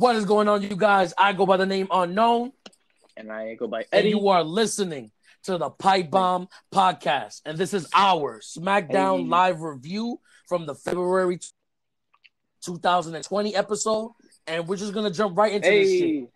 [0.00, 1.12] What is going on, you guys?
[1.18, 2.52] I go by the name Unknown,
[3.18, 4.08] and I go by and Eddie.
[4.08, 5.10] you are listening
[5.42, 7.42] to the Pipe Bomb Podcast.
[7.44, 9.28] And this is our SmackDown Hey.
[9.28, 10.18] live review
[10.48, 11.38] from the February
[12.64, 14.12] 2020 episode.
[14.46, 16.28] And we're just gonna jump right into this shit.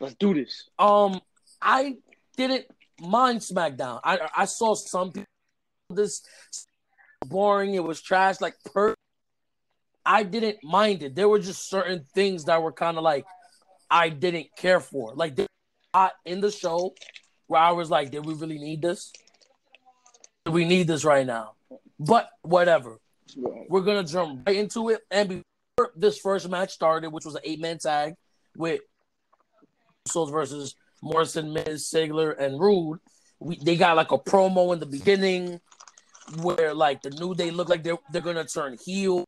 [0.00, 0.70] let's do this.
[0.78, 1.20] Um,
[1.60, 1.98] I
[2.38, 2.64] didn't
[3.02, 4.00] mind SmackDown.
[4.02, 5.28] I I saw some people
[5.90, 6.22] this
[7.26, 7.74] boring.
[7.74, 8.40] It was trash.
[8.40, 8.94] Like per,
[10.06, 11.14] I didn't mind it.
[11.14, 13.24] There were just certain things that were kind of like
[13.90, 15.14] I didn't care for.
[15.14, 16.94] Like there was a lot in the show
[17.46, 19.12] where I was like, did we really need this?
[20.44, 21.52] Do we need this right now?
[21.98, 22.98] But whatever.
[23.36, 25.00] We're gonna jump right into it.
[25.10, 28.14] And before this first match started, which was an eight man tag
[28.56, 28.80] with
[30.08, 32.98] Usos versus Morrison, Miz, Ziggler, and Roode,
[33.40, 35.60] we they got like a promo in the beginning
[36.42, 39.24] where like the New Day look like they're they're gonna turn heel,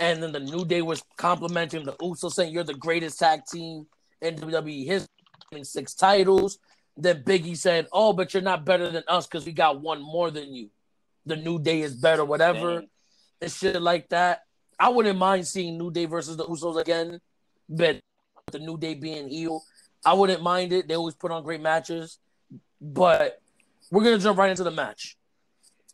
[0.00, 3.86] and then the New Day was complimenting the Usos, saying you're the greatest tag team
[4.20, 6.58] in WWE history, six titles.
[6.96, 10.30] Then Biggie said, "Oh, but you're not better than us because we got one more
[10.30, 10.70] than you.
[11.26, 12.88] The New Day is better, whatever." Dang.
[13.40, 14.42] and shit like that.
[14.80, 17.20] I wouldn't mind seeing New Day versus the Usos again,
[17.68, 18.00] but
[18.50, 19.62] the New Day being heel,
[20.04, 20.88] I wouldn't mind it.
[20.88, 22.18] They always put on great matches,
[22.80, 23.40] but
[23.90, 25.16] we're gonna jump right into the match,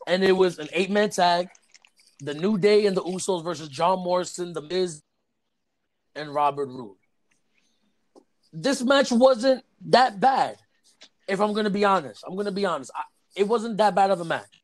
[0.06, 1.48] and it was an eight man tag,
[2.24, 5.02] the New Day and the Usos versus John Morrison, the Miz,
[6.14, 6.96] and Robert Roode.
[8.52, 10.56] This match wasn't that bad,
[11.28, 12.22] if I'm gonna be honest.
[12.26, 12.90] I'm gonna be honest.
[12.94, 13.02] I,
[13.36, 14.62] it wasn't that bad of a match.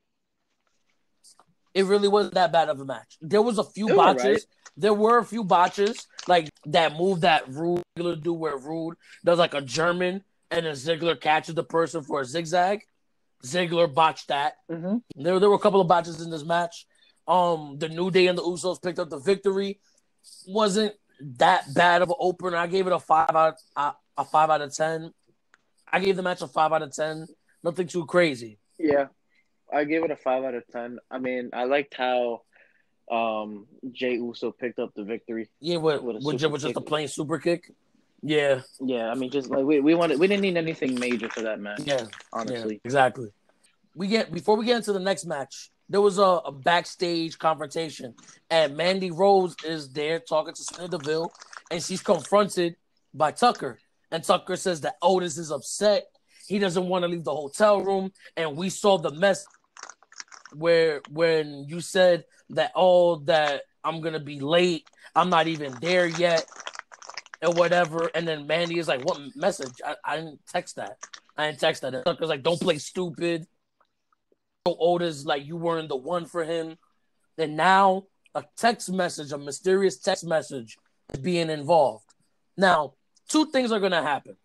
[1.75, 3.17] It really wasn't that bad of a match.
[3.20, 4.24] There was a few botches.
[4.24, 4.47] alright.
[4.77, 9.55] There were a few botches, like that move that Roode do where Roode does like
[9.55, 12.80] a German and then Ziggler catches the person for a zigzag.
[13.45, 14.55] Ziggler botched that.
[14.70, 14.98] Mm-hmm.
[15.22, 16.86] There, there were a couple of botches in this match.
[17.31, 19.78] Um, the New Day and the Usos picked up the victory.
[20.48, 20.95] Wasn't
[21.39, 22.56] that bad of an opener.
[22.56, 25.12] I gave it a five out a, a five out of ten.
[25.92, 27.27] I gave the match a five out of ten.
[27.62, 28.58] Nothing too crazy.
[28.78, 29.07] Yeah,
[29.73, 30.98] I gave it a five out of ten.
[31.08, 32.42] I mean, I liked how
[33.11, 35.48] um Jay Uso picked up the victory.
[35.61, 37.73] Yeah, what With super just a plain super kick.
[38.23, 41.42] Yeah, Yeah, I mean, just like we we wanted, we didn't need anything major for
[41.42, 41.80] that match.
[41.85, 42.74] yeah, honestly.
[42.74, 43.29] yeah, exactly.
[43.95, 45.70] We get before we get into the next match.
[45.90, 48.14] There was a, a backstage confrontation,
[48.48, 51.33] and Mandy Rose is there talking to Sonya Deville,
[51.68, 52.77] and she's confronted
[53.12, 53.77] by Tucker.
[54.12, 56.06] And Tucker says that oh, Otis is upset.
[56.46, 59.45] He doesn't want to leave the hotel room, and we saw the mess
[60.55, 66.06] where when you said that oh that I'm gonna be late, I'm not even there
[66.06, 66.46] yet,
[67.42, 68.12] or whatever.
[68.14, 69.80] And then Mandy is like, "What message?
[69.84, 70.98] I, I didn't text that.
[71.36, 73.48] I didn't text that." And Tucker's like, "Don't play stupid."
[74.67, 76.77] So Otis like you weren't the one for him.
[77.39, 78.05] And now
[78.35, 80.77] a text message, a mysterious text message,
[81.13, 82.05] is being involved.
[82.59, 82.95] Now,
[83.29, 84.37] two things are gonna happen.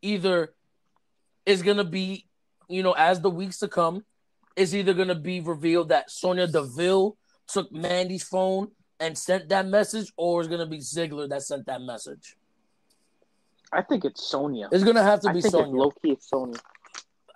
[0.00, 0.54] Either
[1.44, 2.28] it's gonna be,
[2.68, 4.04] you know, as the weeks to come,
[4.54, 7.16] it's either gonna be revealed that Sonya Deville
[7.48, 8.68] took Mandy's phone
[9.00, 12.36] and sent that message, or it's gonna be Ziggler that sent that message.
[13.72, 14.68] I think it's Sonya.
[14.70, 16.60] It's gonna have to be it's low key it's Sonya.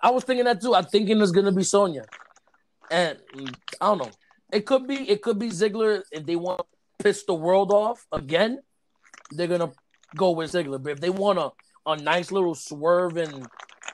[0.05, 0.75] I was thinking that too.
[0.75, 2.05] I'm thinking it's gonna be Sonya,
[2.91, 3.17] and
[3.81, 4.11] I don't know.
[4.53, 5.09] It could be.
[5.09, 6.65] It could be Ziggler if they want to
[7.03, 8.59] piss the world off again.
[9.31, 9.71] They're gonna
[10.15, 10.81] go with Ziggler.
[10.81, 11.49] But if they want a
[11.87, 13.47] a nice little swerve and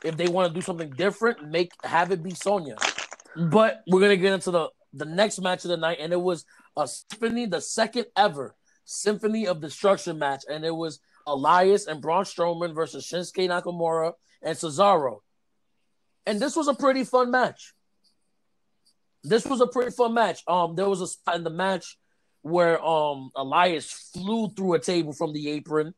[0.04, 2.76] if they want to do something different, make have it be Sonya.
[3.38, 6.44] But we're gonna get into the the next match of the night, and it was
[6.76, 12.26] a symphony, the second ever Symphony of Destruction match, and it was Elias and Braun
[12.26, 14.12] Strowman versus Shinsuke Nakamura
[14.42, 15.20] and Cesaro.
[16.26, 17.74] And this was a pretty fun match.
[19.24, 20.44] This was a pretty fun match.
[20.48, 21.98] Um, there was a spot in the match
[22.42, 25.94] where um Elias flew through a table from the apron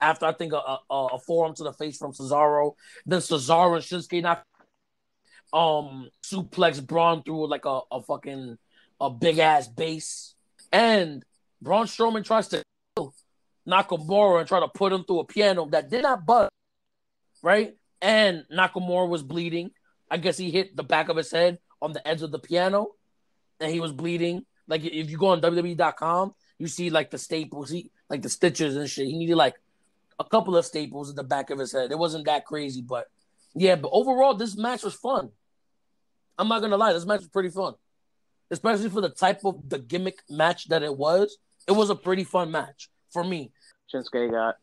[0.00, 2.74] after I think a, a, a forearm to the face from Cesaro.
[3.04, 4.46] Then Cesaro and Shinsuke knocked
[5.52, 8.56] um suplex Braun through like a, a fucking
[9.00, 10.34] a big ass base.
[10.72, 11.22] And
[11.60, 12.62] Braun Strowman tries to
[13.68, 16.50] Nakamura and try to put him through a piano that did not bust,
[17.42, 17.76] right?
[18.02, 19.70] And Nakamura was bleeding.
[20.10, 22.88] I guess he hit the back of his head on the edge of the piano,
[23.60, 24.44] and he was bleeding.
[24.68, 28.76] Like if you go on WWE.com, you see like the staples, he like the stitches
[28.76, 29.06] and shit.
[29.06, 29.54] He needed like
[30.18, 31.90] a couple of staples in the back of his head.
[31.90, 33.08] It wasn't that crazy, but
[33.54, 33.76] yeah.
[33.76, 35.30] But overall, this match was fun.
[36.38, 37.74] I'm not gonna lie, this match was pretty fun,
[38.50, 41.36] especially for the type of the gimmick match that it was.
[41.66, 43.52] It was a pretty fun match for me.
[43.92, 44.56] Shinsuke got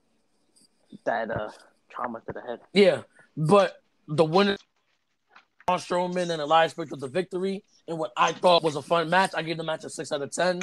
[1.06, 1.50] that uh
[1.90, 2.60] trauma to the head.
[2.74, 3.02] Yeah,
[3.40, 4.58] but the winner,
[5.66, 9.10] Braun Strowman and Elias picked up the victory in what I thought was a fun
[9.10, 9.32] match.
[9.34, 10.62] I gave the match a six out of ten.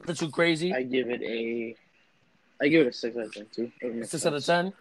[0.00, 0.74] Nothing too crazy.
[0.74, 1.76] I give it a
[2.60, 3.70] I give it a six out of ten too.
[4.04, 4.72] Six out of ten.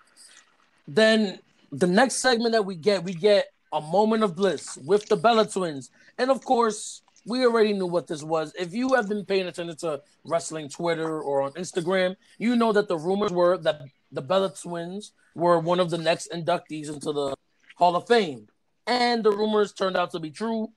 [0.87, 1.37] Then
[1.71, 5.47] the next segment that we get, we get a moment of bliss with the Bella
[5.47, 8.53] twins, and of course, we already knew what this was.
[8.57, 12.87] If you have been paying attention to wrestling Twitter or on Instagram, you know that
[12.87, 13.81] the rumors were that
[14.11, 17.35] the Bella twins were one of the next inductees into the
[17.77, 18.47] Hall of Fame.
[18.87, 20.69] And the rumors turned out to be true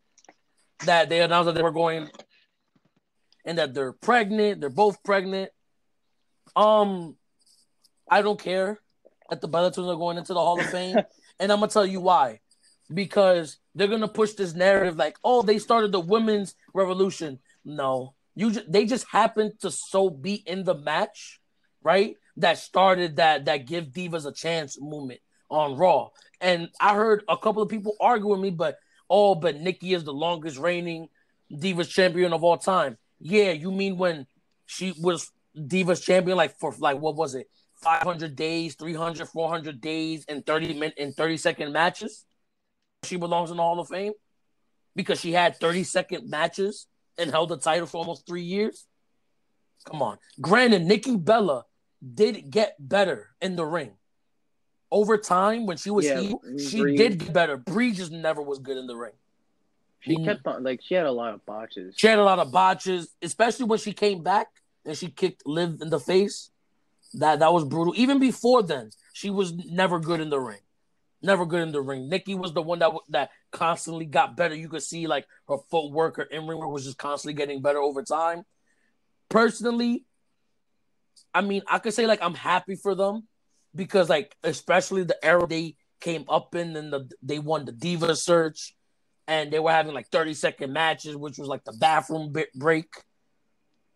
[0.84, 2.10] that they announced that they were going
[3.44, 5.50] and that they're pregnant, they're both pregnant.
[6.54, 7.16] Um
[8.10, 8.78] I don't care
[9.30, 10.98] that the Bella twins are going into the Hall of Fame,
[11.40, 12.40] and I'm gonna tell you why.
[12.92, 17.38] Because they're gonna push this narrative like, oh, they started the women's revolution.
[17.64, 21.40] No, you just, they just happened to so be in the match,
[21.82, 22.16] right?
[22.36, 25.20] That started that that give divas a chance movement
[25.50, 26.10] on Raw.
[26.40, 28.78] And I heard a couple of people argue with me, but
[29.08, 31.08] oh, but Nikki is the longest reigning
[31.52, 32.98] divas champion of all time.
[33.20, 34.26] Yeah, you mean when
[34.66, 40.24] she was divas champion like for like what was it 500 days 300 400 days
[40.28, 42.24] and 30 minute in 30 second matches
[43.04, 44.12] she belongs in the hall of fame
[44.96, 46.86] because she had 30 second matches
[47.18, 48.86] and held the title for almost three years
[49.86, 51.64] come on granted nikki bella
[52.14, 53.92] did get better in the ring
[54.90, 58.58] over time when she was Yeah, heel, she did get better Brie just never was
[58.58, 59.12] good in the ring
[60.00, 60.24] She Mm.
[60.24, 61.94] kept on like she had a lot of botches.
[61.96, 64.48] She had a lot of botches, especially when she came back
[64.84, 66.50] and she kicked Liv in the face.
[67.14, 67.94] That that was brutal.
[67.96, 70.60] Even before then, she was never good in the ring.
[71.24, 72.10] Never good in the ring.
[72.10, 74.54] Nikki was the one that that constantly got better.
[74.54, 77.78] You could see like her footwork, her in ring work was just constantly getting better
[77.78, 78.44] over time.
[79.30, 80.04] Personally,
[81.32, 83.26] I mean, I could say like I'm happy for them
[83.74, 88.14] because like especially the era they came up in and the they won the Diva
[88.14, 88.76] search
[89.26, 92.92] and they were having like 30 second matches, which was like the bathroom break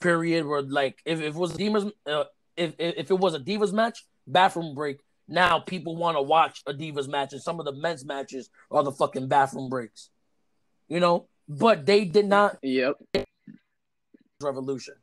[0.00, 2.24] period where like if, if it was Divas uh,
[2.56, 5.00] if if it was a Divas match, bathroom break.
[5.28, 8.82] Now people want to watch a Divas match, and some of the men's matches are
[8.82, 10.08] the fucking bathroom breaks.
[10.88, 12.96] You know, but they did not Yep.
[14.40, 14.94] revolution.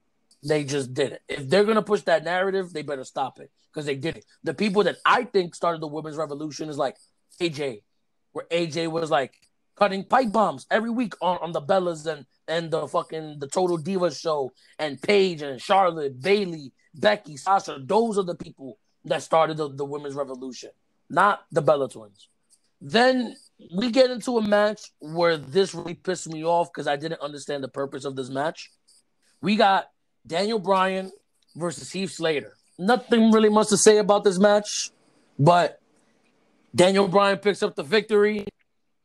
[0.44, 1.22] They just did it.
[1.28, 4.26] If they're gonna push that narrative, they better stop it because they did it.
[4.44, 6.98] The people that I think started the women's revolution is like
[7.40, 7.84] AJ,
[8.32, 9.34] where AJ was like
[9.76, 13.78] cutting pipe bombs every week on, on the Bellas and and the fucking the Total
[13.78, 17.80] Divas show and Paige and Charlotte, Bayley, Becky, Sasha.
[17.84, 20.72] Those are the people that started the, the women's revolution,
[21.10, 22.28] not the Bella twins.
[22.82, 23.36] Then
[23.74, 27.64] we get into a match where this really pissed me off because I didn't understand
[27.64, 28.72] the purpose of this match.
[29.42, 29.90] We got
[30.28, 31.12] Daniel Bryan
[31.56, 32.54] versus Heath Slater.
[32.78, 34.92] Nothing really much to say about this match,
[35.40, 35.80] but
[36.76, 38.46] Daniel Bryan picks up the victory.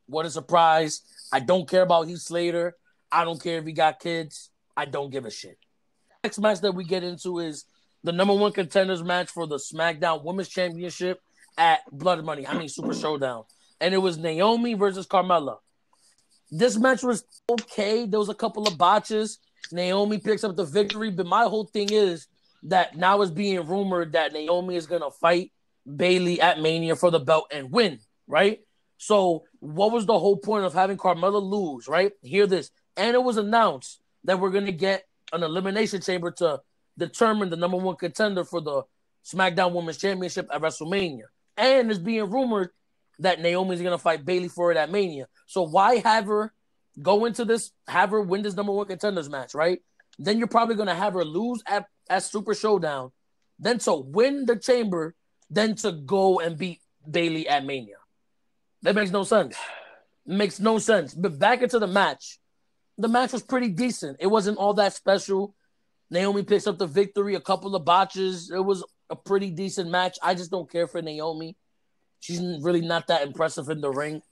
[0.07, 1.03] What a surprise.
[1.33, 2.77] I don't care about Heath Slater.
[3.13, 4.51] I don't care if he got kids.
[4.77, 5.59] I don't give a shit.
[6.25, 7.65] Next match that we get into is
[8.03, 11.21] the number one contenders match for the SmackDown Women's Championship
[11.59, 12.47] at Blood Money.
[12.47, 13.45] I mean Super Showdown.
[13.81, 15.59] And it was Naomi versus Carmella.
[16.51, 18.07] This match was okay.
[18.07, 19.39] There was a couple of botches.
[19.73, 22.27] Naomi picks up the victory, but my whole thing is
[22.65, 25.53] that now it's being rumored that Naomi is gonna fight
[25.97, 28.61] Bayley at Mania for the belt and win, right?
[28.99, 32.13] So, what was the whole point of having Carmella lose, right?
[32.23, 32.71] Hear this.
[32.97, 36.61] And it was announced that we're gonna get an elimination chamber to
[37.01, 38.83] determine the number one contender for the
[39.25, 41.25] SmackDown Women's Championship at WrestleMania.
[41.57, 42.71] And it's being rumored
[43.19, 45.27] that Naomi's gonna fight Bayley for it at Mania.
[45.47, 46.53] So why have her
[47.03, 49.81] go into this, have her win this number one contenders match, right?
[50.19, 53.11] Then you're probably gonna have her lose at, at Super Showdown,
[53.59, 55.15] then to win the chamber,
[55.51, 57.97] then to go and beat Bayley at Mania.
[58.83, 59.57] That makes no sense.
[60.27, 61.15] makes no sense.
[61.15, 62.39] But back into the match.
[62.99, 64.19] The match was pretty decent.
[64.21, 65.55] It wasn't all that special.
[66.11, 68.51] Naomi picks up the victory, a couple of botches.
[68.51, 70.19] It was a pretty decent match.
[70.23, 71.57] I just don't care for Naomi.
[72.19, 74.23] She's really not that impressive in the ring.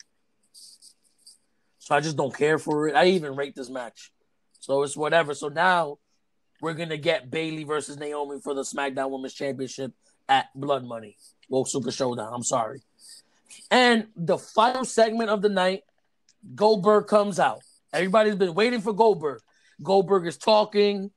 [1.79, 2.95] So I just don't care for it.
[2.95, 4.13] I even rate this match.
[4.61, 5.35] So it's whatever.
[5.35, 5.99] So now
[6.61, 9.93] we're gonna get Bayley versus Naomi for the SmackDown Women's Championship
[10.29, 11.17] at Blood Money.
[11.49, 12.33] Well, Super Showdown.
[12.35, 12.83] I'm sorry.
[13.71, 15.83] And the final segment of the night,
[16.55, 17.63] Goldberg comes out.
[17.93, 19.41] Everybody's been waiting for Goldberg.
[19.83, 21.11] Goldberg is talking,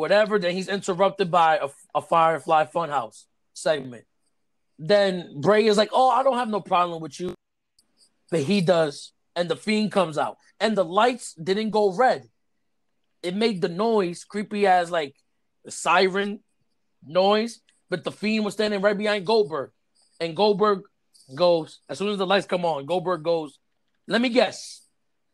[0.00, 0.38] whatever.
[0.38, 4.04] Then he's interrupted by a, a Firefly Funhouse segment.
[4.78, 7.34] Then Bray is like, "Oh, I don't have no problem with you,"
[8.30, 9.12] but he does.
[9.36, 12.28] And the Fiend comes out, and the lights didn't go red.
[13.22, 15.14] It made the noise creepy as like
[15.64, 16.40] the siren
[17.06, 19.70] noise, but the Fiend was standing right behind Goldberg,
[20.18, 20.82] and Goldberg
[21.34, 22.86] goes as soon as the lights come on.
[22.86, 23.58] Goldberg goes,
[24.08, 24.86] "Let me guess,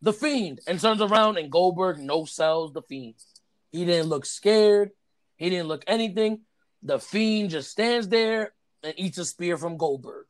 [0.02, 3.14] the Fiend," and turns around, and Goldberg no sells the Fiend.
[3.72, 4.90] He didn't look scared.
[5.36, 6.40] He didn't look anything.
[6.82, 10.26] The Fiend just stands there and eats a spear from Goldberg.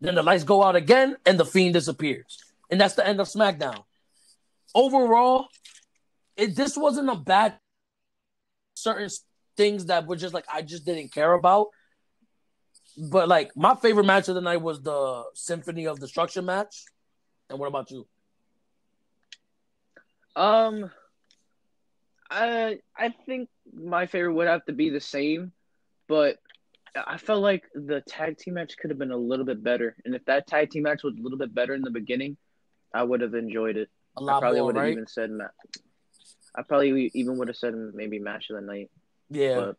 [0.00, 2.38] Then the lights go out again and the Fiend disappears.
[2.70, 3.84] And that's the end of SmackDown.
[4.74, 5.48] Overall,
[6.36, 7.54] it this wasn't a bad
[8.74, 9.08] certain
[9.56, 11.68] things that were just like I just didn't care about.
[12.96, 16.84] But like my favorite match of the night was the Symphony of Destruction match.
[17.48, 18.06] And what about you?
[20.36, 20.90] Um,
[22.30, 25.52] I I think my favorite would have to be the same,
[26.08, 26.38] but
[26.94, 29.96] I felt like the tag team match could have been a little bit better.
[30.04, 32.36] And if that tag team match was a little bit better in the beginning,
[32.92, 33.88] I would have enjoyed it.
[34.16, 34.92] A lot I probably more, would have right?
[34.92, 35.44] even said ma-
[36.54, 38.90] I probably even would have said maybe match of the night.
[39.30, 39.76] Yeah, But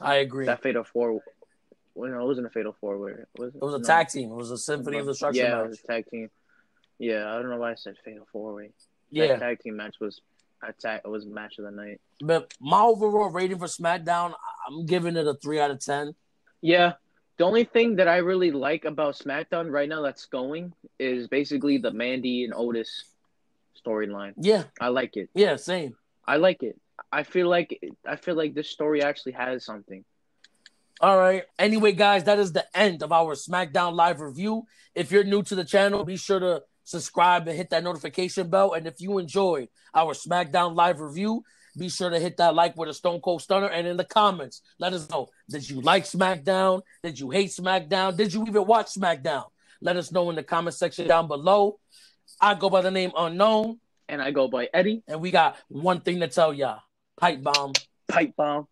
[0.00, 0.46] I agree.
[0.46, 1.20] that fatal four,
[1.94, 2.98] well, no, it wasn't a fatal four.
[2.98, 3.62] Where it was it?
[3.62, 3.84] Was a No.
[3.84, 4.30] tag team.
[4.30, 6.30] It was a Symphony of Destruction Yeah, it was a tag team.
[6.98, 8.70] Yeah, I don't know why I said fatal four way.
[9.14, 10.20] Yeah, that tag team match was
[10.62, 11.02] a tag.
[11.04, 12.00] It was match of the night.
[12.20, 14.34] but my overall rating for SmackDown,
[14.68, 16.14] I'm giving it a three out of ten.
[16.60, 16.94] Yeah.
[17.36, 21.78] The only thing that I really like about SmackDown right now that's going is basically
[21.78, 23.04] the Mandy and Otis
[23.84, 24.34] storyline.
[24.36, 25.30] Yeah, I like it.
[25.34, 25.96] yeah, same.
[26.26, 26.80] I like it.
[27.10, 30.04] I feel like I feel like this story actually has something.
[31.00, 31.42] All right.
[31.58, 34.66] Anyway, guys, that is the end of our SmackDown live review.
[34.94, 38.72] If you're new to the channel, be sure to subscribe and hit that notification bell.
[38.72, 41.42] And if you enjoyed our SmackDown live review,
[41.76, 43.66] be sure to hit that like with a Stone Cold Stunner.
[43.66, 46.82] And in the comments, let us know did you like SmackDown?
[47.02, 48.16] Did you hate SmackDown?
[48.16, 49.46] Did you even watch SmackDown?
[49.80, 51.80] Let us know in the comment section down below.
[52.40, 56.00] I go by the name Unknown, And I go by Eddie and we got one
[56.00, 56.80] thing to tell y'all
[57.18, 57.72] pipe bomb.
[58.08, 58.68] Pipe Bomb.